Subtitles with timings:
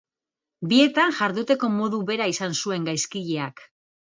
[0.71, 3.65] Bietan jarduteko modu bera izan zuen gaizkileak.